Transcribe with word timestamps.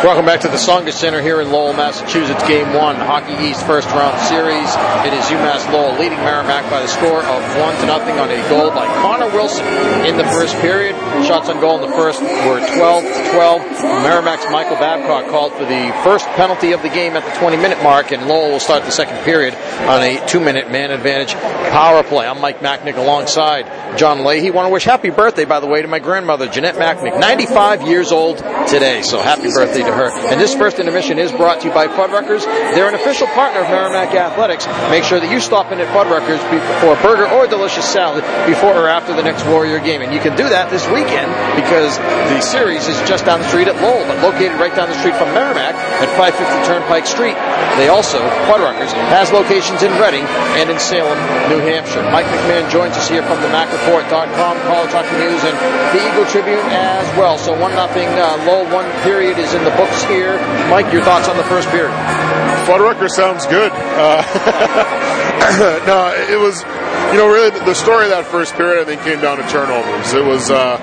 Welcome 0.00 0.24
back 0.24 0.40
to 0.40 0.48
the 0.48 0.56
Tsongas 0.56 0.94
Center 0.94 1.20
here 1.20 1.42
in 1.42 1.52
Lowell, 1.52 1.74
Massachusetts. 1.74 2.42
Game 2.48 2.72
one, 2.72 2.96
Hockey 2.96 3.36
East 3.44 3.66
first 3.66 3.86
round 3.90 4.16
series. 4.32 4.64
It 5.04 5.12
is 5.12 5.28
UMass 5.28 5.70
Lowell 5.70 5.92
leading 6.00 6.16
Merrimack 6.24 6.70
by 6.70 6.80
the 6.80 6.88
score 6.88 7.20
of 7.20 7.42
one 7.60 7.76
to 7.76 7.84
nothing 7.84 8.18
on 8.18 8.30
a 8.30 8.48
goal 8.48 8.70
by 8.70 8.86
Connor 9.02 9.28
Wilson 9.28 9.66
in 10.06 10.16
the 10.16 10.24
first 10.24 10.56
period. 10.56 10.96
Shots 11.26 11.50
on 11.50 11.60
goal 11.60 11.84
in 11.84 11.90
the 11.90 11.94
first 11.94 12.22
were 12.22 12.64
12 12.76 13.04
to 13.04 13.30
12. 13.34 13.62
Merrimack's 14.00 14.46
Michael 14.50 14.76
Babcock 14.76 15.30
called 15.30 15.52
for 15.52 15.66
the 15.66 15.92
first 16.02 16.24
penalty 16.28 16.72
of 16.72 16.80
the 16.80 16.88
game 16.88 17.14
at 17.14 17.22
the 17.22 17.38
20 17.38 17.58
minute 17.58 17.82
mark, 17.82 18.10
and 18.10 18.26
Lowell 18.26 18.52
will 18.52 18.58
start 18.58 18.84
the 18.84 18.90
second 18.90 19.22
period 19.24 19.52
on 19.84 20.00
a 20.00 20.26
two 20.26 20.40
minute 20.40 20.70
man 20.70 20.92
advantage 20.92 21.34
power 21.34 22.02
play. 22.02 22.26
I'm 22.26 22.40
Mike 22.40 22.60
Macknick 22.60 22.96
alongside 22.96 23.66
John 23.96 24.24
Leahy. 24.24 24.50
Want 24.50 24.66
to 24.66 24.72
wish 24.72 24.84
happy 24.84 25.10
birthday, 25.10 25.44
by 25.44 25.60
the 25.60 25.66
way, 25.66 25.82
to 25.82 25.88
my 25.88 25.98
grandmother, 25.98 26.48
Jeanette 26.48 26.76
Macknick, 26.76 27.18
95 27.18 27.82
years 27.82 28.12
old 28.12 28.38
today. 28.68 29.02
So 29.02 29.20
happy 29.20 29.50
birthday 29.52 29.82
to 29.82 29.92
her. 29.92 30.10
And 30.30 30.40
this 30.40 30.54
first 30.54 30.78
intermission 30.78 31.18
is 31.18 31.32
brought 31.32 31.60
to 31.60 31.68
you 31.68 31.74
by 31.74 31.86
Fuddruckers. 31.88 32.44
They're 32.74 32.88
an 32.88 32.94
official 32.94 33.26
partner 33.28 33.60
of 33.60 33.68
Merrimack 33.68 34.14
Athletics. 34.14 34.66
Make 34.90 35.04
sure 35.04 35.20
that 35.20 35.30
you 35.30 35.40
stop 35.40 35.72
in 35.72 35.80
at 35.80 35.88
Fuddruckers 35.94 36.40
for 36.80 36.96
a 36.96 37.02
burger 37.02 37.28
or 37.28 37.44
a 37.44 37.48
delicious 37.48 37.88
salad 37.88 38.24
before 38.46 38.74
or 38.74 38.88
after 38.88 39.14
the 39.14 39.22
next 39.22 39.44
Warrior 39.46 39.80
game. 39.80 40.02
And 40.02 40.12
you 40.12 40.20
can 40.20 40.36
do 40.36 40.48
that 40.48 40.70
this 40.70 40.86
weekend 40.88 41.30
because 41.56 41.98
the 42.32 42.40
series 42.40 42.86
is 42.88 42.96
just 43.08 43.24
down 43.26 43.40
the 43.40 43.48
street 43.48 43.68
at 43.68 43.76
Lowell, 43.82 44.06
but 44.06 44.22
located 44.22 44.58
right 44.58 44.74
down 44.74 44.88
the 44.88 44.98
street 44.98 45.16
from 45.16 45.32
Merrimack 45.34 45.74
at 45.74 46.08
550 46.16 46.66
Turnpike 46.66 47.06
Street. 47.06 47.36
They 47.76 47.88
also, 47.88 48.18
Fuddruckers, 48.46 48.92
has 49.10 49.32
locations 49.32 49.82
in 49.82 49.92
Reading 50.00 50.24
and 50.56 50.70
in 50.70 50.78
Salem, 50.78 51.18
New 51.50 51.60
Hampshire. 51.60 52.02
Mike 52.10 52.26
McMahon 52.26 52.70
joins 52.70 52.96
us 52.96 53.08
here 53.08 53.22
from 53.22 53.40
the 53.40 53.48
MacReport.com, 53.80 54.56
College 54.70 54.92
Hockey 54.92 55.16
News, 55.18 55.42
and 55.42 55.56
the 55.96 56.00
Eagle 56.06 56.26
Tribune 56.30 56.60
as 56.70 57.06
well. 57.18 57.38
So 57.38 57.58
one 57.58 57.72
nothing 57.72 58.08
uh, 58.08 58.44
Lowell 58.46 58.70
one 58.72 58.86
period 59.02 59.38
is 59.38 59.54
in 59.54 59.64
the 59.64 59.70
books 59.70 60.02
here 60.04 60.20
here. 60.20 60.36
Mike, 60.68 60.92
your 60.92 61.02
thoughts 61.02 61.28
on 61.28 61.36
the 61.36 61.44
first 61.44 61.68
period? 61.70 61.94
Fuddrucker 62.66 63.08
sounds 63.08 63.46
good. 63.46 63.72
Uh, 63.72 64.22
no, 65.86 66.12
it 66.28 66.38
was 66.38 66.62
you 67.12 67.18
know, 67.18 67.26
really, 67.26 67.50
the 67.50 67.74
story 67.74 68.04
of 68.04 68.10
that 68.10 68.26
first 68.26 68.54
period, 68.54 68.82
I 68.82 68.84
think, 68.84 69.02
came 69.02 69.20
down 69.20 69.38
to 69.38 69.46
turnovers. 69.48 70.14
It 70.14 70.24
was 70.24 70.50
uh, 70.50 70.78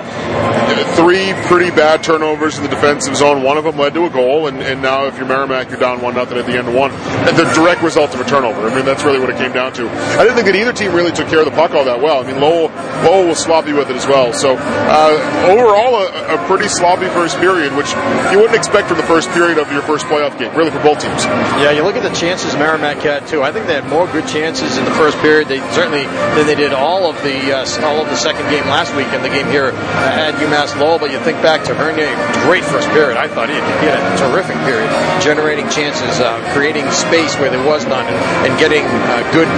three 0.94 1.32
pretty 1.48 1.70
bad 1.70 2.02
turnovers 2.02 2.58
in 2.58 2.64
the 2.64 2.68
defensive 2.68 3.16
zone. 3.16 3.42
One 3.42 3.56
of 3.56 3.64
them 3.64 3.78
led 3.78 3.94
to 3.94 4.04
a 4.04 4.10
goal, 4.10 4.46
and, 4.46 4.60
and 4.60 4.82
now 4.82 5.06
if 5.06 5.16
you're 5.16 5.26
Merrimack, 5.26 5.70
you're 5.70 5.80
down 5.80 6.02
one 6.02 6.14
nothing 6.14 6.36
at 6.36 6.46
the 6.46 6.52
end 6.52 6.68
of 6.68 6.74
one. 6.74 6.90
The 7.32 7.50
direct 7.54 7.82
result 7.82 8.14
of 8.14 8.20
a 8.20 8.24
turnover. 8.24 8.68
I 8.68 8.74
mean, 8.74 8.84
that's 8.84 9.04
really 9.04 9.20
what 9.20 9.30
it 9.30 9.36
came 9.36 9.52
down 9.52 9.72
to. 9.74 9.88
I 9.88 10.24
didn't 10.24 10.34
think 10.34 10.46
that 10.46 10.56
either 10.56 10.72
team 10.72 10.92
really 10.92 11.12
took 11.12 11.28
care 11.28 11.40
of 11.40 11.46
the 11.46 11.56
puck 11.56 11.72
all 11.72 11.84
that 11.84 12.00
well. 12.00 12.22
I 12.22 12.26
mean, 12.26 12.40
Lowell, 12.40 12.68
Lowell 13.04 13.28
was 13.28 13.38
sloppy 13.38 13.72
with 13.72 13.88
it 13.88 13.96
as 13.96 14.06
well. 14.06 14.32
So 14.32 14.56
uh, 14.58 15.48
overall, 15.48 15.96
a, 15.96 16.34
a 16.34 16.46
pretty 16.46 16.68
sloppy 16.68 17.06
first 17.08 17.38
period, 17.38 17.74
which 17.76 17.88
you 18.32 18.38
wouldn't 18.38 18.56
expect 18.56 18.88
from 18.88 18.98
the 18.98 19.08
first 19.08 19.30
period 19.30 19.58
of 19.58 19.72
your 19.72 19.82
first 19.82 20.06
playoff 20.06 20.38
game, 20.38 20.54
really 20.54 20.70
for 20.70 20.82
both 20.82 21.00
teams. 21.00 21.24
Yeah, 21.62 21.70
you 21.70 21.84
look 21.84 21.96
at 21.96 22.02
the 22.02 22.14
chances 22.14 22.54
Merrimack 22.54 22.98
had 22.98 23.26
too. 23.26 23.42
I 23.42 23.52
think 23.52 23.66
they 23.66 23.74
had 23.74 23.88
more 23.88 24.06
good 24.08 24.26
chances 24.28 24.76
in 24.76 24.84
the 24.84 24.92
first 24.92 25.16
period. 25.18 25.48
They 25.48 25.60
certainly 25.72 26.04
than 26.36 26.46
they 26.46 26.54
did 26.54 26.72
all 26.72 27.10
of 27.10 27.16
the 27.22 27.52
uh, 27.52 27.86
all 27.86 28.02
of 28.02 28.08
the 28.08 28.16
second 28.16 28.48
game 28.50 28.64
last 28.66 28.94
week 28.94 29.08
and 29.10 29.24
the 29.24 29.28
game 29.28 29.46
here 29.50 29.74
at 29.74 30.34
UMass 30.38 30.78
Lowell. 30.78 30.98
But 30.98 31.10
you 31.10 31.18
think 31.20 31.42
back 31.42 31.64
to 31.64 31.74
Hernier, 31.74 32.14
great 32.46 32.64
first 32.64 32.88
period. 32.90 33.16
I 33.16 33.28
thought 33.28 33.48
he 33.48 33.56
had, 33.56 33.98
a 33.98 34.14
terrific 34.18 34.56
period, 34.66 34.90
generating 35.22 35.68
chances, 35.68 36.20
uh, 36.20 36.38
creating 36.54 36.88
space 36.90 37.34
where 37.38 37.50
there 37.50 37.64
was 37.66 37.86
none, 37.86 38.06
and, 38.06 38.18
and 38.46 38.52
getting 38.58 38.84
uh, 38.84 39.22
good 39.32 39.48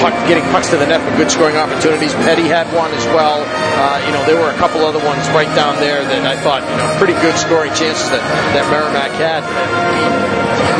puck, 0.00 0.14
getting 0.28 0.44
pucks 0.50 0.70
to 0.70 0.76
the 0.76 0.86
net 0.86 1.00
for 1.04 1.16
good 1.16 1.30
scoring 1.30 1.56
opportunities. 1.56 2.12
Petti 2.26 2.46
had 2.48 2.68
one 2.74 2.90
as 2.92 3.04
well. 3.12 3.44
Uh, 3.80 4.00
you 4.06 4.12
know, 4.12 4.24
there 4.24 4.40
were 4.40 4.50
a 4.50 4.58
couple 4.58 4.80
other 4.84 5.02
ones 5.04 5.24
right 5.36 5.50
down 5.54 5.76
there 5.76 6.02
that 6.04 6.24
I 6.26 6.36
thought 6.40 6.64
you 6.64 6.76
know 6.76 6.88
pretty 6.96 7.16
good 7.20 7.36
scoring 7.36 7.72
chances 7.74 8.08
that 8.10 8.22
that 8.56 8.64
Merrimack 8.72 9.12
had. 9.20 9.44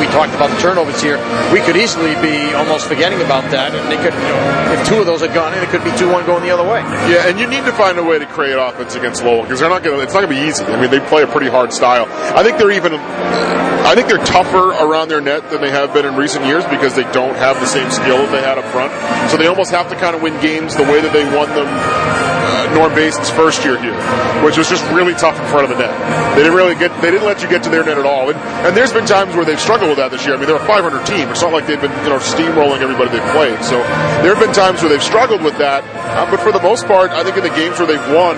We 0.00 0.06
talked 0.06 0.34
about 0.34 0.48
the 0.48 0.56
turnovers 0.56 1.02
here. 1.02 1.20
We 1.52 1.60
could 1.60 1.76
easily 1.76 2.14
be 2.24 2.54
almost 2.54 2.88
forgetting 2.88 3.20
about 3.20 3.44
that, 3.52 3.74
and 3.74 3.84
they 3.92 4.00
could, 4.00 4.16
you 4.16 4.32
know, 4.32 4.72
if 4.72 4.88
two 4.88 4.96
of 4.96 5.06
those 5.06 5.22
had 5.30 5.34
gone 5.34 5.54
in, 5.54 5.62
it 5.62 5.70
could 5.70 5.84
be 5.84 5.96
two 5.96 6.10
one 6.10 6.26
going 6.26 6.42
the 6.42 6.50
other 6.50 6.68
way. 6.68 6.80
Yeah, 7.10 7.28
and 7.28 7.38
you 7.38 7.46
need 7.46 7.64
to 7.64 7.72
find 7.72 7.98
a 7.98 8.04
way 8.04 8.18
to 8.18 8.26
create 8.26 8.54
offense 8.58 8.94
against 8.94 9.22
Lowell 9.22 9.42
because 9.42 9.60
they're 9.60 9.68
not 9.68 9.82
going. 9.82 10.02
It's 10.02 10.14
not 10.14 10.22
going 10.22 10.34
to 10.34 10.42
be 10.42 10.48
easy. 10.48 10.64
I 10.64 10.80
mean, 10.80 10.90
they 10.90 11.00
play 11.00 11.22
a 11.22 11.26
pretty 11.26 11.48
hard 11.48 11.72
style. 11.72 12.06
I 12.36 12.42
think 12.42 12.58
they're 12.58 12.72
even. 12.72 13.59
I 13.86 13.94
think 13.94 14.08
they're 14.08 14.24
tougher 14.24 14.70
around 14.70 15.08
their 15.08 15.20
net 15.20 15.50
than 15.50 15.60
they 15.60 15.70
have 15.70 15.92
been 15.92 16.06
in 16.06 16.16
recent 16.16 16.44
years 16.46 16.64
because 16.66 16.94
they 16.94 17.04
don't 17.12 17.36
have 17.36 17.58
the 17.60 17.66
same 17.66 17.90
skill 17.90 18.18
that 18.18 18.30
they 18.32 18.42
had 18.42 18.58
up 18.58 18.66
front. 18.66 18.92
So 19.30 19.36
they 19.36 19.46
almost 19.46 19.70
have 19.70 19.88
to 19.90 19.96
kind 19.96 20.14
of 20.14 20.22
win 20.22 20.40
games 20.40 20.76
the 20.76 20.84
way 20.84 21.00
that 21.00 21.12
they 21.12 21.24
won 21.24 21.48
them 21.50 21.66
uh, 21.66 22.74
Norm 22.74 22.94
Bazin's 22.94 23.30
first 23.30 23.64
year 23.64 23.80
here, 23.80 23.96
which 24.44 24.58
was 24.58 24.68
just 24.68 24.84
really 24.90 25.14
tough 25.14 25.38
in 25.38 25.46
front 25.46 25.64
of 25.64 25.70
the 25.70 25.78
net. 25.78 25.94
They 26.34 26.42
didn't 26.42 26.56
really 26.56 26.74
get, 26.74 26.90
they 27.00 27.10
didn't 27.10 27.26
let 27.26 27.42
you 27.42 27.48
get 27.48 27.62
to 27.64 27.70
their 27.70 27.84
net 27.84 27.98
at 27.98 28.06
all. 28.06 28.30
And, 28.30 28.38
and 28.66 28.76
there's 28.76 28.92
been 28.92 29.06
times 29.06 29.34
where 29.34 29.44
they've 29.44 29.60
struggled 29.60 29.88
with 29.90 29.98
that 29.98 30.10
this 30.10 30.24
year. 30.26 30.34
I 30.34 30.38
mean, 30.38 30.46
they're 30.46 30.60
a 30.60 30.66
500 30.66 31.06
team. 31.06 31.28
It's 31.28 31.42
not 31.42 31.52
like 31.52 31.66
they've 31.66 31.80
been, 31.80 31.94
you 32.02 32.10
know, 32.10 32.18
steamrolling 32.18 32.80
everybody 32.80 33.10
they've 33.10 33.32
played. 33.32 33.62
So 33.64 33.78
there 34.22 34.34
have 34.34 34.42
been 34.42 34.54
times 34.54 34.82
where 34.82 34.90
they've 34.90 35.02
struggled 35.02 35.42
with 35.42 35.56
that. 35.58 35.84
Uh, 36.10 36.26
but 36.30 36.40
for 36.40 36.52
the 36.52 36.62
most 36.62 36.86
part, 36.86 37.10
I 37.10 37.22
think 37.22 37.36
in 37.36 37.44
the 37.44 37.54
games 37.54 37.78
where 37.78 37.86
they've 37.86 38.08
won, 38.10 38.34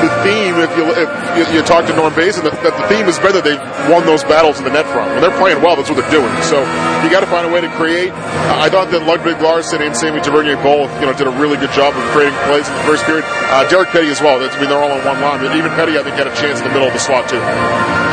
the 0.00 0.10
theme, 0.22 0.60
if 0.62 0.70
you 0.78 0.84
if 0.94 1.10
you, 1.34 1.44
you 1.58 1.62
talk 1.66 1.86
to 1.86 1.94
Norm 1.96 2.14
Bazin, 2.14 2.44
that, 2.44 2.54
that, 2.62 2.74
the 2.76 2.86
theme 2.86 3.06
has 3.10 3.18
been 3.18 3.34
that 3.34 3.44
they've 3.44 3.60
won 3.90 4.06
those 4.06 4.22
battles 4.24 4.58
in 4.58 4.64
the 4.64 4.70
net 4.70 4.86
front. 4.86 5.10
When 5.12 5.20
they're 5.20 5.38
playing 5.40 5.62
well, 5.62 5.74
that's 5.74 5.90
what 5.90 5.98
they're 5.98 6.14
doing. 6.14 6.30
So 6.46 6.60
you 7.02 7.10
got 7.10 7.20
to 7.20 7.30
find 7.30 7.48
a 7.48 7.52
way 7.52 7.60
to 7.60 7.70
create. 7.74 8.12
Uh, 8.12 8.62
I 8.62 8.68
thought 8.68 8.90
that 8.92 9.02
Ludvig 9.04 9.40
Larsson 9.40 9.82
and 9.82 9.96
Sammy 9.96 10.20
Tavernier 10.20 10.56
both, 10.62 10.92
you 11.00 11.06
know, 11.06 11.14
did 11.16 11.26
a 11.26 11.34
really 11.40 11.56
good 11.56 11.72
job 11.72 11.96
of 11.96 12.02
creating 12.14 12.36
plays 12.46 12.68
in 12.68 12.74
the 12.74 12.86
first 12.86 13.04
period. 13.04 13.24
Uh, 13.26 13.66
Derek 13.68 13.90
Petti 13.90 14.10
as 14.10 14.20
well. 14.20 14.38
That's 14.38 14.54
I 14.54 14.60
mean, 14.60 14.70
they're 14.70 14.82
all 14.82 14.92
on 14.92 15.02
one 15.04 15.20
line. 15.20 15.40
But 15.40 15.56
even 15.56 15.70
Petti, 15.74 15.98
I 15.98 16.02
think, 16.04 16.16
had 16.16 16.26
a 16.26 16.36
chance 16.36 16.60
in 16.60 16.68
the 16.68 16.72
middle 16.72 16.86
of 16.86 16.94
the 16.94 17.02
slot 17.02 17.28
too. 17.28 17.42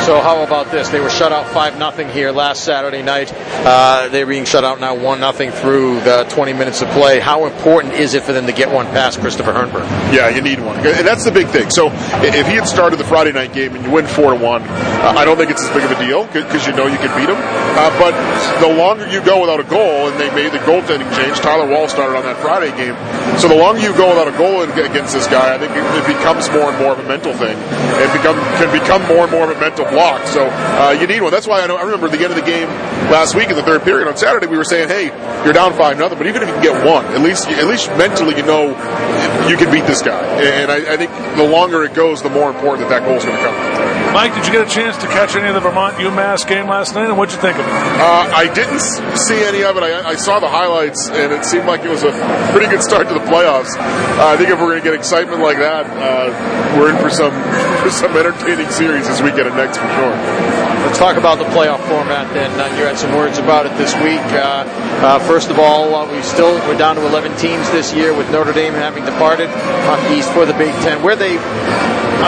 So 0.05 0.19
how 0.19 0.43
about 0.43 0.71
this? 0.71 0.89
They 0.89 0.99
were 0.99 1.09
shut 1.09 1.31
out 1.31 1.47
five 1.47 1.79
nothing 1.79 2.09
here 2.09 2.31
last 2.31 2.63
Saturday 2.63 3.01
night. 3.01 3.31
Uh, 3.33 4.09
they're 4.09 4.25
being 4.25 4.45
shut 4.45 4.63
out 4.63 4.79
now 4.79 4.95
one 4.95 5.19
nothing 5.19 5.51
through 5.51 6.01
the 6.01 6.25
20 6.29 6.53
minutes 6.53 6.81
of 6.81 6.89
play. 6.89 7.19
How 7.19 7.45
important 7.45 7.93
is 7.93 8.13
it 8.13 8.23
for 8.23 8.33
them 8.33 8.45
to 8.47 8.51
get 8.51 8.69
one 8.71 8.85
past 9.03 9.19
Christoffer 9.19 9.51
Hernberg? 9.51 9.83
Yeah, 10.15 10.31
you 10.31 10.39
need 10.39 10.63
one, 10.63 10.79
and 10.79 11.03
that's 11.03 11.27
the 11.27 11.31
big 11.35 11.47
thing. 11.51 11.69
So 11.69 11.91
if 12.23 12.47
he 12.47 12.55
had 12.55 12.67
started 12.67 12.95
the 12.95 13.03
Friday 13.03 13.33
night 13.35 13.51
game 13.51 13.75
and 13.75 13.83
you 13.83 13.91
win 13.91 14.07
four 14.07 14.31
to 14.31 14.39
one, 14.39 14.63
uh, 14.63 15.19
I 15.19 15.25
don't 15.25 15.35
think 15.35 15.51
it's 15.51 15.59
as 15.59 15.67
big 15.75 15.83
of 15.83 15.91
a 15.91 15.99
deal 15.99 16.23
because 16.23 16.63
you 16.63 16.71
know 16.71 16.87
you 16.87 16.95
can 16.95 17.11
beat 17.19 17.27
him. 17.27 17.35
Uh, 17.35 17.91
but 17.99 18.15
the 18.63 18.71
longer 18.71 19.03
you 19.11 19.19
go 19.25 19.43
without 19.43 19.59
a 19.59 19.67
goal, 19.67 20.07
and 20.07 20.15
they 20.15 20.31
made 20.31 20.55
the 20.55 20.63
goaltending 20.63 21.09
change, 21.19 21.35
Tyler 21.43 21.67
Wall 21.67 21.89
started 21.91 22.15
on 22.15 22.23
that 22.23 22.39
Friday 22.39 22.71
game. 22.79 22.95
So 23.39 23.51
the 23.51 23.59
longer 23.59 23.81
you 23.83 23.91
go 23.99 24.07
without 24.07 24.31
a 24.31 24.37
goal 24.39 24.63
against 24.63 25.11
this 25.11 25.27
guy, 25.27 25.51
I 25.51 25.59
think 25.59 25.75
it 25.75 26.07
becomes 26.07 26.47
more 26.55 26.71
and 26.71 26.79
more 26.79 26.95
of 26.95 26.99
a 27.03 27.07
mental 27.07 27.33
thing. 27.35 27.59
It 27.99 28.07
become 28.15 28.39
can 28.55 28.71
become 28.71 29.03
more 29.11 29.27
and 29.27 29.31
more 29.35 29.51
of 29.51 29.57
a 29.57 29.59
mental 29.59 29.83
block. 29.91 30.23
So 30.31 30.47
uh, 30.47 30.95
you 30.95 31.07
need 31.07 31.19
one. 31.19 31.35
That's 31.35 31.47
why 31.47 31.59
I 31.59 31.67
know. 31.67 31.75
I 31.75 31.83
remember 31.83 32.07
the 32.07 32.23
end 32.23 32.31
of 32.31 32.39
the 32.39 32.47
game 32.47 32.71
last 33.11 33.35
week 33.35 33.49
in 33.49 33.55
the 33.55 33.63
third 33.63 33.83
period 33.83 34.07
on 34.07 34.17
Saturday, 34.17 34.47
we 34.47 34.57
were 34.57 34.63
saying, 34.63 34.87
"Hey, 34.87 35.07
you're 35.43 35.53
down 35.53 35.73
five 35.73 35.97
nothing, 35.97 36.17
but 36.17 36.27
even 36.27 36.41
if 36.43 36.47
you 36.47 36.53
can 36.55 36.63
get 36.63 36.85
one, 36.85 37.05
at 37.07 37.21
least 37.21 37.47
at 37.47 37.67
least 37.67 37.89
mentally, 37.97 38.35
you 38.35 38.43
know 38.43 38.69
you 39.49 39.57
can 39.57 39.71
beat 39.71 39.85
this 39.85 40.01
guy." 40.01 40.21
And 40.41 40.71
I, 40.71 40.93
I 40.93 40.97
think 40.97 41.11
the 41.35 41.43
longer 41.43 41.83
it 41.83 41.93
goes, 41.93 42.21
the 42.21 42.29
more 42.29 42.49
important 42.49 42.89
that 42.89 43.01
that 43.01 43.07
goal 43.07 43.17
is 43.17 43.25
going 43.25 43.37
to 43.37 43.43
come. 43.43 43.92
Mike, 44.13 44.35
did 44.35 44.45
you 44.45 44.51
get 44.51 44.61
a 44.61 44.69
chance 44.69 44.95
to 44.97 45.07
catch 45.07 45.35
any 45.35 45.47
of 45.47 45.55
the 45.55 45.59
Vermont 45.59 45.97
UMass 45.97 46.47
game 46.47 46.67
last 46.67 46.93
night, 46.93 47.09
and 47.09 47.17
what'd 47.17 47.33
you 47.33 47.41
think 47.41 47.57
of 47.57 47.65
it? 47.65 47.71
Uh, 47.73 48.29
I 48.29 48.45
didn't 48.53 48.79
see 49.17 49.41
any 49.43 49.63
of 49.63 49.75
it. 49.75 49.81
I, 49.81 50.13
I, 50.13 50.15
saw 50.15 50.39
the 50.39 50.47
highlights, 50.47 51.09
and 51.09 51.33
it 51.33 51.43
seemed 51.43 51.65
like 51.65 51.81
it 51.81 51.89
was 51.89 52.03
a 52.03 52.13
pretty 52.53 52.69
good 52.69 52.83
start 52.83 53.07
to 53.07 53.15
the 53.15 53.25
playoffs. 53.25 53.73
Uh, 53.73 54.29
I 54.29 54.37
think 54.37 54.49
if 54.49 54.59
we're 54.59 54.69
going 54.69 54.77
to 54.77 54.85
get 54.85 54.93
excitement 54.93 55.41
like 55.41 55.57
that, 55.57 55.89
uh, 55.89 56.29
we're 56.77 56.93
in 56.93 56.97
for 57.01 57.09
some 57.09 57.33
for 57.81 57.89
some 58.03 58.15
entertaining 58.15 58.69
series 58.69 59.07
this 59.07 59.19
weekend 59.19 59.49
and 59.49 59.57
next 59.57 59.77
for 59.77 59.89
sure. 59.97 60.13
Let's 60.85 60.99
talk 60.99 61.17
about 61.17 61.39
the 61.39 61.49
playoff 61.49 61.81
format 61.89 62.31
then. 62.35 62.53
Uh, 62.53 62.69
you 62.77 62.85
had 62.85 62.99
some 62.99 63.17
words 63.17 63.39
about 63.39 63.65
it 63.65 63.75
this 63.81 63.95
week. 64.05 64.21
Uh, 64.29 64.61
uh, 65.01 65.17
first 65.25 65.49
of 65.49 65.57
all, 65.57 65.95
uh, 65.95 66.05
we 66.05 66.21
still 66.21 66.53
we're 66.69 66.77
down 66.77 66.95
to 66.97 67.05
11 67.07 67.35
teams 67.37 67.65
this 67.71 67.91
year 67.95 68.13
with 68.13 68.29
Notre 68.29 68.53
Dame 68.53 68.73
having 68.73 69.05
departed 69.05 69.49
Hockey 69.89 70.21
East 70.21 70.29
for 70.33 70.45
the 70.45 70.53
Big 70.53 70.71
Ten, 70.85 71.01
where 71.01 71.15
they 71.15 71.37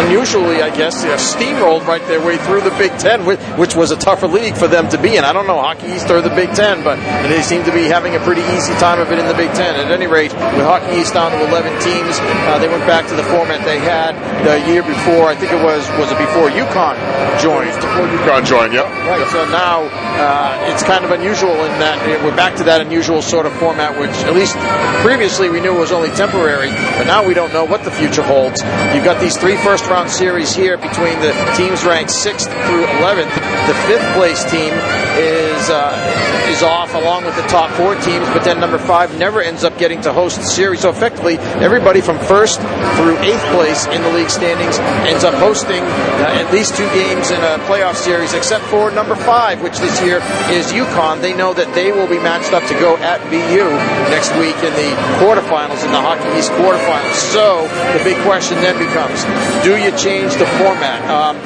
unusually, 0.03 0.61
I 0.61 0.75
guess, 0.75 1.03
they 1.03 1.09
steamrolled 1.15 1.85
right 1.85 2.01
their 2.07 2.23
way 2.23 2.37
through 2.37 2.61
the 2.61 2.75
Big 2.77 2.91
Ten, 2.99 3.25
which 3.25 3.75
was 3.75 3.91
a 3.91 3.95
tougher 3.97 4.27
league 4.27 4.55
for 4.55 4.67
them 4.67 4.89
to 4.89 4.97
be 5.01 5.15
in. 5.15 5.23
I 5.23 5.33
don't 5.33 5.47
know 5.47 5.59
Hockey 5.59 5.87
East 5.87 6.09
or 6.09 6.21
the 6.21 6.29
Big 6.29 6.53
Ten, 6.53 6.83
but 6.83 6.97
they 7.27 7.41
seem 7.41 7.63
to 7.65 7.71
be 7.71 7.83
having 7.85 8.15
a 8.15 8.19
pretty 8.19 8.41
easy 8.55 8.73
time 8.75 8.99
of 8.99 9.11
it 9.11 9.19
in 9.19 9.27
the 9.27 9.33
Big 9.33 9.51
Ten. 9.53 9.75
At 9.75 9.91
any 9.91 10.07
rate, 10.07 10.33
with 10.33 10.67
Hockey 10.67 10.99
East 10.99 11.13
down 11.13 11.31
to 11.31 11.39
11 11.47 11.71
teams, 11.81 12.19
uh, 12.19 12.59
they 12.59 12.67
went 12.67 12.85
back 12.85 13.07
to 13.07 13.15
the 13.15 13.23
format 13.23 13.63
they 13.65 13.79
had 13.79 14.13
the 14.43 14.59
year 14.69 14.83
before. 14.83 15.29
I 15.29 15.35
think 15.35 15.51
it 15.51 15.63
was 15.63 15.87
was 15.97 16.11
it 16.11 16.19
before 16.19 16.49
UConn 16.49 16.97
joined? 17.39 17.73
Before 17.79 18.05
UConn 18.05 18.45
joined, 18.45 18.73
yep. 18.73 18.85
Right. 19.07 19.19
Yep. 19.19 19.29
So 19.29 19.45
now 19.49 19.87
uh, 20.19 20.71
it's 20.71 20.83
kind 20.83 21.05
of 21.05 21.11
unusual 21.11 21.55
in 21.65 21.71
that 21.79 21.97
we're 22.23 22.35
back 22.35 22.55
to 22.57 22.63
that 22.65 22.81
unusual 22.81 23.21
sort 23.21 23.45
of 23.45 23.53
format, 23.57 23.99
which 23.99 24.11
at 24.27 24.33
least 24.33 24.57
previously 25.01 25.49
we 25.49 25.59
knew 25.61 25.73
was 25.73 25.91
only 25.91 26.09
temporary, 26.11 26.69
but 26.97 27.05
now 27.05 27.25
we 27.25 27.33
don't 27.33 27.53
know 27.53 27.65
what 27.65 27.83
the 27.83 27.91
future 27.91 28.23
holds. 28.23 28.61
You've 28.93 29.05
got 29.05 29.21
these 29.21 29.37
three 29.37 29.57
first 29.57 29.84
round 29.87 30.09
series 30.09 30.53
here 30.55 30.77
between 30.77 31.19
the 31.19 31.31
teams 31.55 31.83
ranked 31.83 32.11
6th 32.11 32.47
through 32.67 32.85
11th. 33.01 33.33
The 33.67 33.75
fifth 33.87 34.13
place 34.13 34.43
team 34.49 34.73
is 35.17 35.69
uh, 35.69 36.45
is 36.49 36.63
off 36.63 36.93
along 36.93 37.25
with 37.25 37.35
the 37.35 37.47
top 37.47 37.71
four 37.71 37.95
teams, 37.95 38.25
but 38.29 38.43
then 38.43 38.59
number 38.59 38.77
five 38.77 39.17
never 39.17 39.41
ends 39.41 39.63
up 39.63 39.77
getting 39.77 40.01
to 40.01 40.13
host 40.13 40.37
the 40.37 40.43
series. 40.43 40.81
So 40.81 40.89
effectively, 40.89 41.37
everybody 41.59 42.01
from 42.01 42.19
first 42.19 42.59
through 42.97 43.17
eighth 43.19 43.43
place 43.51 43.85
in 43.87 44.01
the 44.01 44.11
league 44.11 44.29
standings 44.29 44.77
ends 45.07 45.23
up 45.23 45.33
hosting 45.35 45.81
uh, 45.83 46.39
at 46.39 46.51
least 46.53 46.75
two 46.75 46.87
games 46.93 47.31
in 47.31 47.39
a 47.41 47.57
playoff 47.67 47.95
series, 47.95 48.33
except 48.33 48.63
for 48.65 48.91
number 48.91 49.15
five, 49.15 49.61
which 49.61 49.77
this 49.79 50.01
year 50.01 50.17
is 50.51 50.71
UConn. 50.71 51.21
They 51.21 51.33
know 51.33 51.53
that 51.53 51.73
they 51.75 51.91
will 51.91 52.07
be 52.07 52.19
matched 52.19 52.53
up 52.53 52.63
to 52.67 52.73
go 52.79 52.97
at 52.97 53.19
BU 53.29 53.67
next 54.11 54.31
week 54.39 54.55
in 54.63 54.73
the 54.75 54.91
quarterfinals, 55.19 55.83
in 55.83 55.91
the 55.91 56.01
Hockey 56.01 56.29
East 56.37 56.51
quarterfinals. 56.55 57.15
So 57.33 57.67
the 57.97 58.03
big 58.03 58.17
question 58.23 58.55
then 58.61 58.77
becomes, 58.79 59.23
do 59.63 59.74
you 59.77 59.91
change 59.97 60.33
the 60.35 60.45
format? 60.57 61.01
Um, 61.09 61.37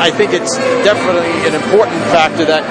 I 0.00 0.10
think 0.10 0.32
it's 0.32 0.56
definitely 0.84 1.30
an 1.46 1.54
important 1.54 2.00
factor 2.12 2.44
that 2.44 2.62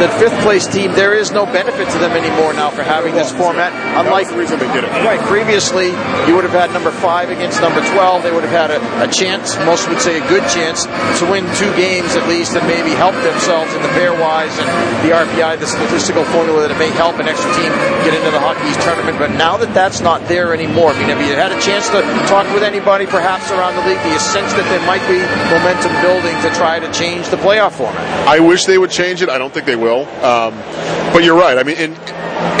the 0.00 0.08
fifth 0.20 0.36
place 0.42 0.66
team, 0.66 0.92
there 0.92 1.14
is 1.14 1.32
no 1.32 1.46
benefit 1.46 1.88
to 1.90 1.98
them 1.98 2.12
anymore 2.12 2.52
now 2.52 2.70
for 2.70 2.82
having 2.82 3.14
this 3.14 3.32
format. 3.32 3.72
Unlike 3.96 4.28
the 4.28 4.36
reason 4.36 4.58
they 4.58 4.70
did 4.72 4.84
it. 4.84 4.90
Right. 5.04 5.20
Previously, 5.24 5.88
you 6.28 6.34
would 6.36 6.44
have 6.44 6.52
had 6.52 6.72
number 6.72 6.90
five 6.90 7.30
against 7.30 7.60
number 7.60 7.80
12. 7.92 8.22
They 8.22 8.32
would 8.32 8.44
have 8.44 8.52
had 8.52 8.70
a, 8.70 8.80
a 9.04 9.08
chance, 9.08 9.56
most 9.64 9.88
would 9.88 10.00
say 10.00 10.20
a 10.20 10.26
good 10.28 10.44
chance, 10.52 10.84
to 11.20 11.24
win 11.30 11.44
two 11.56 11.70
games 11.76 12.16
at 12.16 12.28
least 12.28 12.56
and 12.56 12.66
maybe 12.68 12.90
help 12.90 13.14
themselves 13.24 13.72
in 13.72 13.80
the 13.82 13.92
pairwise 13.96 14.52
and 14.60 14.68
the 15.00 15.14
RPI, 15.14 15.60
the 15.60 15.66
statistical 15.66 16.24
formula 16.34 16.66
that 16.66 16.70
it 16.70 16.78
may 16.78 16.90
help 16.90 17.16
an 17.16 17.28
extra 17.28 17.48
team 17.56 17.72
get 18.04 18.12
into 18.12 18.30
the 18.30 18.40
Hockey 18.40 18.68
East 18.68 18.80
tournament. 18.82 19.18
But 19.18 19.32
now 19.32 19.56
that 19.56 19.72
that's 19.72 20.00
not 20.00 20.20
there 20.28 20.52
anymore, 20.52 20.92
I 20.92 20.98
mean, 20.98 21.08
have 21.08 21.20
you 21.20 21.32
had 21.32 21.52
a 21.52 21.60
chance 21.60 21.88
to 21.90 22.02
talk 22.28 22.44
with 22.52 22.62
anybody 22.62 23.06
perhaps 23.06 23.50
around 23.50 23.76
the 23.76 23.84
league? 23.88 24.00
Do 24.02 24.10
you 24.10 24.20
sense 24.20 24.52
that 24.52 24.66
there 24.68 24.84
might 24.84 25.04
be 25.08 25.16
momentum 25.48 25.92
building 26.04 26.36
to 26.44 26.50
try 26.56 26.78
to 26.80 26.90
change 26.92 27.28
the 27.28 27.36
playoff 27.36 27.72
format? 27.72 28.04
I 28.28 28.40
wish 28.40 28.64
they 28.64 28.78
would 28.78 28.90
change 28.90 29.22
it. 29.22 29.28
I 29.28 29.38
don't 29.38 29.52
think 29.52 29.66
they 29.66 29.76
will. 29.86 30.04
Um, 30.24 30.54
but 31.12 31.22
you're 31.24 31.38
right. 31.38 31.56
I 31.56 31.62
mean, 31.62 31.76
and, 31.78 31.94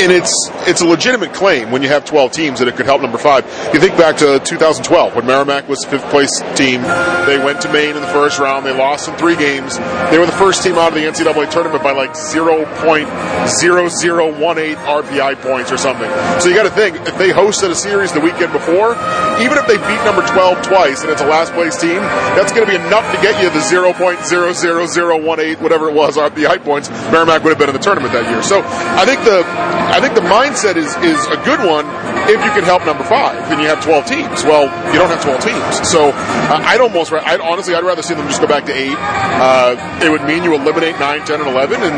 and 0.00 0.12
it's 0.12 0.32
it's 0.66 0.80
a 0.80 0.86
legitimate 0.86 1.34
claim 1.34 1.70
when 1.70 1.82
you 1.82 1.88
have 1.88 2.04
12 2.04 2.32
teams 2.32 2.58
that 2.60 2.68
it 2.68 2.76
could 2.76 2.86
help 2.86 3.02
number 3.02 3.18
five. 3.18 3.44
You 3.74 3.80
think 3.80 3.98
back 3.98 4.16
to 4.18 4.38
2012 4.40 5.14
when 5.14 5.26
Merrimack 5.26 5.68
was 5.68 5.80
the 5.80 5.88
fifth 5.88 6.08
place 6.10 6.40
team. 6.54 6.82
They 7.26 7.38
went 7.38 7.60
to 7.62 7.72
Maine 7.72 7.96
in 7.96 8.02
the 8.02 8.08
first 8.08 8.38
round. 8.38 8.64
They 8.64 8.76
lost 8.76 9.08
in 9.08 9.16
three 9.16 9.34
games. 9.36 9.76
They 10.10 10.18
were 10.18 10.26
the 10.26 10.32
first 10.32 10.62
team 10.62 10.76
out 10.76 10.88
of 10.88 10.94
the 10.94 11.04
NCAA 11.04 11.50
tournament 11.50 11.82
by 11.82 11.92
like 11.92 12.12
0.0018 12.12 14.76
RPI 14.76 15.42
points 15.42 15.72
or 15.72 15.76
something. 15.76 16.08
So 16.40 16.48
you 16.48 16.54
got 16.54 16.64
to 16.64 16.70
think 16.70 16.96
if 17.06 17.18
they 17.18 17.30
hosted 17.30 17.70
a 17.70 17.74
series 17.74 18.12
the 18.12 18.20
weekend 18.20 18.52
before, 18.52 18.96
even 19.40 19.58
if 19.58 19.66
they 19.66 19.76
beat 19.76 20.04
number 20.04 20.22
12 20.26 20.62
twice 20.62 21.02
and 21.02 21.10
it's 21.10 21.22
a 21.22 21.26
last 21.26 21.52
place 21.52 21.76
team, 21.80 22.00
that's 22.36 22.52
going 22.52 22.64
to 22.64 22.70
be 22.70 22.76
enough 22.76 23.10
to 23.14 23.20
get 23.20 23.42
you 23.42 23.50
the 23.50 23.60
0.00018 23.60 25.56
whatever 25.60 25.88
it 25.88 25.94
was 25.94 26.16
RPI 26.16 26.62
points. 26.62 26.88
Merrimack 27.16 27.44
would 27.44 27.48
have 27.48 27.58
been 27.58 27.72
in 27.72 27.74
the 27.74 27.80
tournament 27.80 28.12
that 28.12 28.28
year. 28.28 28.42
So 28.44 28.60
I 28.60 29.08
think 29.08 29.24
the 29.24 29.40
I 29.40 30.04
think 30.04 30.12
the 30.12 30.26
mindset 30.28 30.76
is 30.76 30.92
is 31.00 31.16
a 31.32 31.40
good 31.48 31.64
one 31.64 31.88
if 32.28 32.42
you 32.44 32.50
can 32.52 32.64
help 32.64 32.84
number 32.84 33.04
five 33.04 33.46
then 33.48 33.60
you 33.60 33.66
have 33.66 33.82
12 33.82 34.06
teams. 34.06 34.44
Well, 34.44 34.66
you 34.92 34.98
don't 34.98 35.08
have 35.08 35.22
12 35.22 35.40
teams. 35.40 35.88
So 35.88 36.10
uh, 36.10 36.60
I'd 36.66 36.80
almost, 36.80 37.12
I'd, 37.12 37.40
honestly, 37.40 37.74
I'd 37.74 37.84
rather 37.84 38.02
see 38.02 38.14
them 38.14 38.26
just 38.28 38.40
go 38.40 38.46
back 38.46 38.66
to 38.66 38.74
eight. 38.74 38.96
Uh, 38.96 39.76
it 40.02 40.10
would 40.10 40.24
mean 40.24 40.44
you 40.44 40.54
eliminate 40.54 40.98
9, 40.98 41.24
10, 41.24 41.40
and 41.40 41.48
11, 41.48 41.82
and 41.82 41.94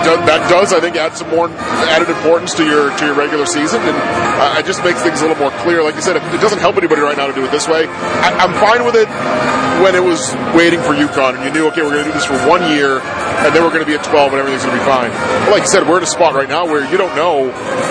uh, 0.00 0.16
that 0.26 0.48
does, 0.48 0.72
I 0.72 0.80
think, 0.80 0.96
add 0.96 1.16
some 1.16 1.30
more 1.30 1.48
added 1.92 2.08
importance 2.08 2.54
to 2.54 2.64
your 2.64 2.90
to 2.96 3.06
your 3.06 3.14
regular 3.14 3.46
season, 3.46 3.80
and 3.82 3.96
uh, 4.40 4.58
it 4.58 4.66
just 4.66 4.82
makes 4.82 5.02
things 5.02 5.20
a 5.20 5.28
little 5.28 5.38
more 5.38 5.52
clear. 5.60 5.82
Like 5.82 5.94
you 5.94 6.02
said, 6.02 6.16
it 6.16 6.40
doesn't 6.40 6.58
help 6.58 6.76
anybody 6.76 7.02
right 7.02 7.16
now 7.16 7.26
to 7.26 7.34
do 7.34 7.44
it 7.44 7.50
this 7.50 7.68
way. 7.68 7.86
I, 7.86 8.32
I'm 8.40 8.54
fine 8.56 8.84
with 8.84 8.96
it 8.96 9.08
when 9.84 9.94
it 9.94 10.04
was 10.04 10.20
waiting 10.56 10.80
for 10.80 10.92
UConn, 10.92 11.36
and 11.36 11.44
you 11.44 11.52
knew, 11.52 11.66
okay, 11.68 11.82
we're 11.82 11.96
going 11.96 12.04
to 12.04 12.10
do 12.10 12.16
this 12.16 12.24
for 12.24 12.36
one 12.48 12.60
year, 12.72 13.00
and 13.00 13.54
then 13.54 13.64
we're 13.64 13.72
going 13.72 13.84
to 13.84 13.88
be 13.88 13.96
at 13.96 14.04
12, 14.04 14.32
and 14.32 14.40
everything's 14.40 14.64
going 14.64 14.76
to 14.76 14.80
be 14.80 14.88
fine. 14.88 15.10
But 15.48 15.56
like 15.56 15.62
you 15.64 15.72
said, 15.72 15.88
we're 15.88 15.98
in 15.98 16.04
a 16.04 16.10
spot 16.10 16.34
right 16.34 16.48
now 16.48 16.64
where 16.64 16.84
you 16.84 16.96
don't 16.96 17.14
know 17.16 17.48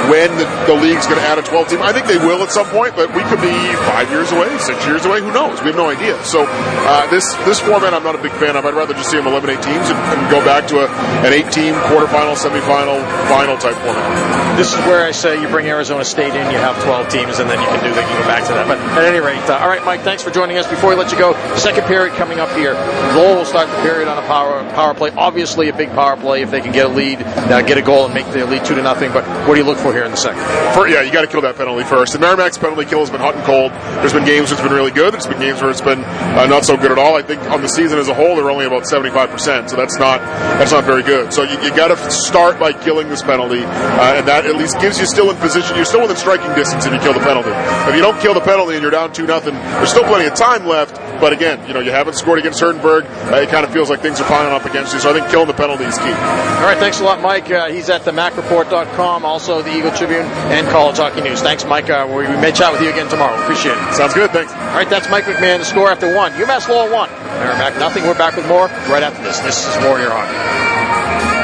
when 0.10 0.30
the, 0.38 0.46
the 0.70 0.78
league's 0.78 1.06
going 1.10 1.18
to 1.18 1.19
add 1.25 1.38
a 1.38 1.44
12 1.44 1.69
team. 1.69 1.81
I 1.81 1.92
think 1.94 2.07
they 2.07 2.18
will 2.18 2.42
at 2.44 2.51
some 2.51 2.68
point, 2.68 2.95
but 2.95 3.13
we 3.16 3.24
could 3.27 3.42
be 3.42 3.54
five 3.89 4.10
years 4.10 4.31
away, 4.31 4.50
six 4.60 4.86
years 4.86 5.06
away. 5.06 5.21
Who 5.21 5.31
knows? 5.31 5.62
We 5.62 5.71
have 5.71 5.80
no 5.80 5.89
idea. 5.89 6.16
So 6.24 6.45
uh, 6.48 7.10
this 7.10 7.25
this 7.45 7.60
format, 7.60 7.94
I'm 7.94 8.04
not 8.04 8.16
a 8.16 8.21
big 8.21 8.33
fan 8.33 8.56
of. 8.56 8.66
I'd 8.66 8.74
rather 8.74 8.94
just 8.94 9.12
see 9.12 9.18
them 9.18 9.27
eliminate 9.27 9.62
teams 9.62 9.89
and, 9.89 9.98
and 9.98 10.19
go 10.31 10.44
back 10.44 10.68
to 10.69 10.83
a, 10.83 10.88
an 11.25 11.33
eight-team 11.33 11.74
quarterfinal, 11.89 12.36
semifinal, 12.36 13.00
final 13.27 13.57
type 13.57 13.75
format. 13.83 14.57
This 14.57 14.74
is 14.74 14.80
where 14.86 15.06
I 15.06 15.12
say 15.12 15.42
you 15.42 15.48
bring 15.48 15.68
Arizona 15.68 16.04
State 16.04 16.36
in, 16.36 16.51
you 16.51 16.57
have 16.57 16.75
12 16.83 17.10
teams, 17.10 17.39
and 17.39 17.50
then 17.50 17.62
you 17.62 17.68
can 17.68 17.83
do 17.83 17.94
that. 17.95 18.04
You 18.10 18.16
go 18.19 18.27
back 18.27 18.44
to 18.48 18.54
that. 18.54 18.68
But 18.68 18.77
at 18.98 19.06
any 19.06 19.19
rate, 19.19 19.39
uh, 19.50 19.57
all 19.57 19.68
right, 19.68 19.83
Mike. 19.86 20.01
Thanks 20.01 20.24
for 20.24 20.31
joining 20.31 20.57
us. 20.57 20.68
Before 20.68 20.89
we 20.89 20.95
let 20.95 21.12
you 21.12 21.18
go, 21.18 21.33
second 21.56 21.86
period 21.86 22.16
coming 22.16 22.39
up 22.39 22.50
here. 22.57 22.74
Lowell 23.16 23.38
will 23.38 23.45
start 23.45 23.69
the 23.69 23.81
period 23.81 24.07
on 24.07 24.18
a 24.18 24.25
power 24.27 24.63
power 24.74 24.94
play. 24.94 25.12
Obviously, 25.12 25.69
a 25.69 25.74
big 25.74 25.89
power 25.89 26.18
play 26.18 26.42
if 26.42 26.51
they 26.51 26.62
can 26.62 26.71
get 26.71 26.86
a 26.86 26.89
lead, 26.89 27.21
uh, 27.21 27.62
get 27.62 27.77
a 27.77 27.81
goal, 27.81 28.06
and 28.06 28.13
make 28.13 28.27
the 28.31 28.45
lead 28.45 28.66
two 28.66 28.75
to 28.75 28.81
nothing. 28.81 29.12
But 29.12 29.24
what 29.48 29.56
do 29.56 29.60
you 29.60 29.66
look 29.66 29.77
for 29.77 29.94
here 29.94 30.04
in 30.04 30.12
the 30.12 30.18
second? 30.18 30.44
For, 30.74 30.88
yeah, 30.88 31.01
you 31.10 31.14
got 31.14 31.22
to 31.22 31.28
kill 31.28 31.42
that 31.42 31.58
penalty 31.58 31.84
first. 31.84 32.14
The 32.14 32.20
Merrimack's 32.20 32.58
penalty 32.58 32.86
kill 32.86 33.00
has 33.00 33.10
been 33.10 33.20
hot 33.20 33.34
and 33.34 33.44
cold. 33.44 33.72
There's 34.06 34.14
been 34.14 34.26
games 34.26 34.50
where 34.50 34.62
it's 34.62 34.68
been 34.68 34.78
really 34.78 34.94
good. 34.94 35.14
There's 35.14 35.26
been 35.26 35.42
games 35.42 35.60
where 35.60 35.72
it's 35.72 35.82
been 35.82 36.06
uh, 36.06 36.46
not 36.46 36.66
so 36.66 36.78
good 36.78 36.92
at 36.92 37.00
all. 37.00 37.18
I 37.18 37.24
think 37.24 37.42
on 37.50 37.62
the 37.62 37.68
season 37.68 37.98
as 37.98 38.08
a 38.08 38.14
whole, 38.14 38.36
they're 38.36 38.52
only 38.52 38.66
about 38.66 38.84
75%, 38.84 39.70
so 39.70 39.76
that's 39.76 39.98
not 39.98 40.22
that's 40.62 40.72
not 40.72 40.86
very 40.86 41.02
good. 41.02 41.34
So 41.34 41.42
you, 41.44 41.58
you 41.66 41.74
got 41.76 41.90
to 41.90 41.98
start 42.12 42.60
by 42.60 42.74
killing 42.74 43.10
this 43.10 43.24
penalty, 43.24 43.66
uh, 43.66 44.22
and 44.22 44.28
that 44.28 44.46
at 44.46 44.56
least 44.56 44.80
gives 44.80 45.00
you 45.00 45.08
still 45.08 45.32
in 45.32 45.38
position. 45.38 45.76
You're 45.76 45.90
still 45.90 46.02
within 46.02 46.18
striking 46.18 46.54
distance 46.54 46.86
if 46.86 46.94
you 46.94 47.00
kill 47.00 47.14
the 47.14 47.26
penalty. 47.26 47.52
If 47.90 47.96
you 47.96 48.02
don't 48.02 48.20
kill 48.22 48.36
the 48.36 48.46
penalty 48.46 48.76
and 48.76 48.82
you're 48.82 48.94
down 48.94 49.12
two 49.12 49.26
nothing, 49.26 49.56
there's 49.56 49.90
still 49.90 50.06
plenty 50.06 50.26
of 50.26 50.36
time 50.36 50.66
left. 50.68 50.94
But 51.19 51.33
again, 51.33 51.68
you 51.68 51.74
know 51.74 51.80
you 51.80 51.92
haven't 51.92 52.16
scored 52.16 52.39
against 52.39 52.62
Hernberg. 52.62 53.06
Uh, 53.31 53.38
it 53.38 53.50
kind 53.50 53.66
of 53.66 53.74
feels 53.74 53.89
like 53.89 54.01
things 54.01 54.19
are 54.21 54.27
piling 54.27 54.54
up 54.54 54.66
against 54.66 54.94
you. 54.94 55.00
So 55.00 55.10
I 55.10 55.13
think 55.13 55.30
killing 55.30 55.48
the 55.48 55.54
penalty 55.54 55.83
is 55.86 55.98
key. 55.98 56.04
All 56.06 56.66
right, 56.66 56.77
thanks 56.77 57.00
a 57.00 57.04
lot, 57.04 57.21
Mike. 57.21 57.50
Uh, 57.51 57.68
he's 57.69 57.89
at 57.89 58.06
the 58.06 58.12
MacReport.com, 58.12 59.25
also 59.25 59.62
the 59.62 59.75
Eagle 59.75 59.92
Tribune 59.92 60.25
and 60.51 60.68
College 60.68 60.98
Hockey 60.98 61.21
News. 61.21 61.42
Thanks, 61.42 61.66
Mike. 61.66 61.89
Uh, 61.89 62.07
we 62.10 62.24
may 62.39 62.51
chat 62.51 62.71
with 62.71 62.81
you 62.81 62.89
again 62.89 63.10
tomorrow. 63.10 63.42
Appreciate 63.42 63.77
it. 63.77 63.94
Sounds 63.94 64.13
good. 64.13 64.31
Thanks. 64.31 64.51
All 64.51 64.60
right, 64.75 64.89
that's 64.89 65.10
Mike 65.10 65.25
McMahon. 65.25 65.60
The 65.60 65.66
score 65.66 65.89
after 65.89 66.13
one. 66.16 66.31
UMass 66.33 66.68
Lowell 66.69 66.94
one. 66.94 67.10
Merrimack 67.10 67.77
nothing. 67.80 68.04
We're 68.04 68.18
back 68.18 68.36
with 68.36 68.48
more 68.48 68.68
right 68.92 69.04
after 69.04 69.24
this. 69.24 69.39
This 69.39 69.66
is 69.68 69.83
Warrior 69.86 70.10
Hockey. 70.12 71.39